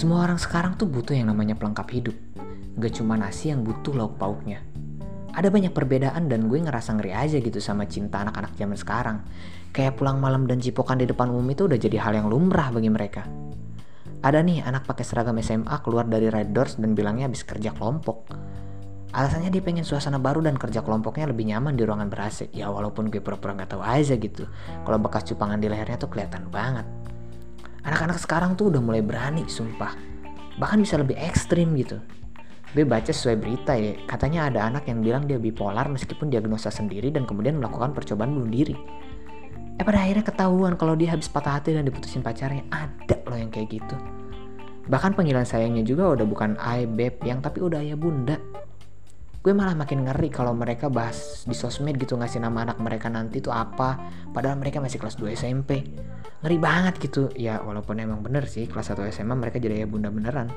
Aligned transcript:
Semua 0.00 0.24
orang 0.24 0.40
sekarang 0.40 0.80
tuh 0.80 0.88
butuh 0.88 1.12
yang 1.12 1.28
namanya 1.28 1.52
pelengkap 1.60 1.84
hidup. 1.92 2.16
Gak 2.80 2.96
cuma 2.96 3.20
nasi 3.20 3.52
yang 3.52 3.60
butuh 3.60 3.92
lauk 3.92 4.16
pauknya. 4.16 4.64
Ada 5.36 5.52
banyak 5.52 5.76
perbedaan 5.76 6.24
dan 6.24 6.48
gue 6.48 6.56
ngerasa 6.56 6.96
ngeri 6.96 7.12
aja 7.12 7.36
gitu 7.36 7.60
sama 7.60 7.84
cinta 7.84 8.24
anak-anak 8.24 8.56
zaman 8.56 8.80
sekarang. 8.80 9.20
Kayak 9.76 10.00
pulang 10.00 10.16
malam 10.16 10.48
dan 10.48 10.56
cipokan 10.56 10.96
di 10.96 11.04
depan 11.04 11.28
umum 11.28 11.44
itu 11.52 11.68
udah 11.68 11.76
jadi 11.76 12.00
hal 12.00 12.16
yang 12.16 12.32
lumrah 12.32 12.72
bagi 12.72 12.88
mereka. 12.88 13.28
Ada 14.24 14.40
nih 14.40 14.64
anak 14.64 14.88
pakai 14.88 15.04
seragam 15.04 15.36
SMA 15.44 15.76
keluar 15.84 16.08
dari 16.08 16.32
Red 16.32 16.56
Doors 16.56 16.80
dan 16.80 16.96
bilangnya 16.96 17.28
habis 17.28 17.44
kerja 17.44 17.68
kelompok. 17.76 18.24
Alasannya 19.12 19.52
dia 19.52 19.60
pengen 19.60 19.84
suasana 19.84 20.16
baru 20.16 20.40
dan 20.40 20.56
kerja 20.56 20.80
kelompoknya 20.80 21.28
lebih 21.28 21.44
nyaman 21.52 21.76
di 21.76 21.84
ruangan 21.84 22.08
ber 22.08 22.24
-AC. 22.24 22.48
Ya 22.56 22.72
walaupun 22.72 23.12
gue 23.12 23.20
pura-pura 23.20 23.52
gak 23.52 23.76
tahu 23.76 23.84
aja 23.84 24.16
gitu. 24.16 24.48
Kalau 24.80 24.96
bekas 24.96 25.28
cupangan 25.28 25.60
di 25.60 25.68
lehernya 25.68 26.00
tuh 26.00 26.08
kelihatan 26.08 26.48
banget. 26.48 26.88
Anak-anak 27.80 28.18
sekarang 28.20 28.54
tuh 28.60 28.68
udah 28.68 28.82
mulai 28.84 29.00
berani 29.00 29.48
sumpah. 29.48 29.96
Bahkan 30.60 30.78
bisa 30.84 31.00
lebih 31.00 31.16
ekstrim 31.16 31.72
gitu. 31.80 31.96
Gue 32.70 32.86
baca 32.86 33.10
sesuai 33.10 33.40
berita 33.40 33.74
ya, 33.74 33.98
katanya 34.06 34.46
ada 34.46 34.62
anak 34.62 34.86
yang 34.86 35.02
bilang 35.02 35.26
dia 35.26 35.42
bipolar 35.42 35.90
meskipun 35.90 36.30
diagnosa 36.30 36.70
sendiri 36.70 37.10
dan 37.10 37.26
kemudian 37.26 37.58
melakukan 37.58 37.90
percobaan 37.90 38.30
bunuh 38.30 38.46
diri. 38.46 38.76
Eh 39.80 39.82
pada 39.82 40.04
akhirnya 40.04 40.22
ketahuan 40.22 40.76
kalau 40.76 40.94
dia 40.94 41.10
habis 41.10 41.26
patah 41.26 41.58
hati 41.58 41.74
dan 41.74 41.88
diputusin 41.88 42.22
pacarnya. 42.22 42.62
Ada 42.70 43.26
loh 43.26 43.38
yang 43.40 43.50
kayak 43.50 43.80
gitu. 43.80 43.96
Bahkan 44.86 45.18
panggilan 45.18 45.48
sayangnya 45.48 45.82
juga 45.82 46.14
udah 46.14 46.26
bukan 46.28 46.54
I, 46.60 46.84
Beb, 46.86 47.24
yang 47.26 47.40
tapi 47.40 47.64
udah 47.64 47.80
ayah 47.80 47.98
bunda 47.98 48.36
gue 49.40 49.56
malah 49.56 49.72
makin 49.72 50.04
ngeri 50.04 50.28
kalau 50.28 50.52
mereka 50.52 50.92
bahas 50.92 51.48
di 51.48 51.56
sosmed 51.56 51.96
gitu 51.96 52.12
ngasih 52.12 52.44
nama 52.44 52.68
anak 52.68 52.76
mereka 52.76 53.08
nanti 53.08 53.40
tuh 53.40 53.56
apa. 53.56 53.96
Padahal 54.36 54.60
mereka 54.60 54.84
masih 54.84 55.00
kelas 55.00 55.16
2 55.16 55.32
SMP 55.32 55.80
ngeri 56.44 56.56
banget 56.60 57.00
gitu. 57.00 57.32
Ya 57.32 57.56
walaupun 57.64 57.96
emang 58.04 58.20
bener 58.20 58.44
sih 58.44 58.68
kelas 58.68 58.92
1 58.92 59.08
SMA 59.08 59.32
mereka 59.32 59.56
jadi 59.56 59.84
ya 59.84 59.88
bunda 59.88 60.12
beneran. 60.12 60.52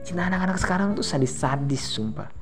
Cinta 0.00 0.24
anak-anak 0.32 0.56
sekarang 0.56 0.96
tuh 0.96 1.04
sadis-sadis 1.04 1.84
sumpah. 1.92 2.32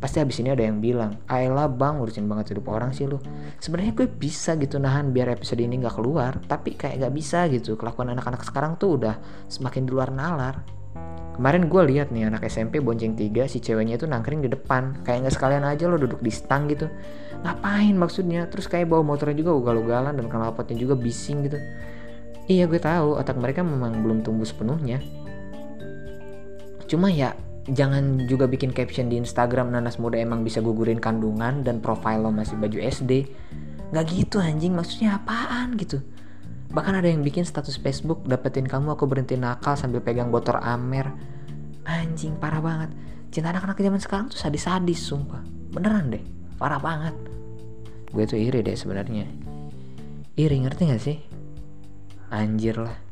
Pasti 0.00 0.18
abis 0.18 0.40
ini 0.40 0.50
ada 0.50 0.64
yang 0.64 0.80
bilang 0.80 1.20
Ayla 1.28 1.68
bang 1.68 2.00
urusin 2.00 2.24
banget 2.24 2.56
hidup 2.56 2.72
orang 2.72 2.96
sih 2.96 3.04
lu. 3.04 3.20
Sebenarnya 3.60 3.92
gue 3.92 4.08
bisa 4.08 4.56
gitu 4.56 4.80
nahan 4.80 5.12
biar 5.12 5.36
episode 5.36 5.60
ini 5.60 5.84
nggak 5.84 6.00
keluar 6.00 6.40
tapi 6.48 6.80
kayak 6.80 7.04
gak 7.04 7.12
bisa 7.12 7.44
gitu. 7.52 7.76
Kelakuan 7.76 8.16
anak-anak 8.16 8.40
sekarang 8.40 8.80
tuh 8.80 8.96
udah 8.96 9.20
semakin 9.52 9.84
di 9.84 9.92
luar 9.92 10.08
nalar 10.08 10.64
Kemarin 11.32 11.72
gue 11.72 11.82
lihat 11.88 12.12
nih 12.12 12.28
anak 12.28 12.44
SMP 12.44 12.84
bonceng 12.84 13.16
tiga 13.16 13.48
si 13.48 13.56
ceweknya 13.56 13.96
itu 13.96 14.04
nangkring 14.04 14.44
di 14.44 14.52
depan. 14.52 15.00
Kayak 15.00 15.28
nggak 15.28 15.34
sekalian 15.40 15.64
aja 15.64 15.88
lo 15.88 15.96
duduk 15.96 16.20
di 16.20 16.28
stang 16.28 16.68
gitu. 16.68 16.92
Ngapain 17.40 17.96
maksudnya? 17.96 18.44
Terus 18.52 18.68
kayak 18.68 18.92
bawa 18.92 19.00
motornya 19.00 19.40
juga 19.40 19.56
ugal-ugalan 19.56 20.12
dan 20.12 20.28
knalpotnya 20.28 20.76
juga 20.76 20.92
bising 20.92 21.48
gitu. 21.48 21.56
Iya 22.52 22.68
gue 22.68 22.76
tahu 22.76 23.16
otak 23.16 23.40
mereka 23.40 23.64
memang 23.64 24.04
belum 24.04 24.20
tumbuh 24.20 24.44
sepenuhnya. 24.44 25.00
Cuma 26.84 27.08
ya 27.08 27.32
jangan 27.64 28.28
juga 28.28 28.44
bikin 28.44 28.74
caption 28.74 29.08
di 29.08 29.16
Instagram 29.16 29.72
nanas 29.72 29.96
muda 29.96 30.20
emang 30.20 30.44
bisa 30.44 30.60
gugurin 30.60 31.00
kandungan 31.00 31.64
dan 31.64 31.80
profile 31.80 32.28
lo 32.28 32.28
masih 32.28 32.60
baju 32.60 32.76
SD. 32.76 33.24
Nggak 33.88 34.04
gitu 34.12 34.36
anjing 34.36 34.76
maksudnya 34.76 35.16
apaan 35.16 35.80
gitu. 35.80 36.04
Bahkan 36.72 37.04
ada 37.04 37.08
yang 37.08 37.20
bikin 37.20 37.44
status 37.44 37.76
Facebook 37.76 38.24
dapetin 38.24 38.64
kamu 38.64 38.96
aku 38.96 39.04
berhenti 39.04 39.36
nakal 39.36 39.76
sambil 39.76 40.00
pegang 40.00 40.32
botol 40.32 40.56
Amer. 40.56 41.12
Anjing 41.84 42.40
parah 42.40 42.64
banget. 42.64 42.90
Cinta 43.28 43.52
anak-anak 43.52 43.76
zaman 43.76 44.00
sekarang 44.00 44.26
tuh 44.32 44.40
sadis-sadis 44.40 45.00
sumpah. 45.04 45.44
Beneran 45.72 46.08
deh, 46.08 46.24
parah 46.56 46.80
banget. 46.80 47.12
Gue 48.12 48.24
tuh 48.24 48.40
iri 48.40 48.64
deh 48.64 48.76
sebenarnya. 48.76 49.28
Iri 50.36 50.56
ngerti 50.64 50.82
gak 50.88 51.02
sih? 51.04 51.18
Anjir 52.32 52.80
lah. 52.80 53.11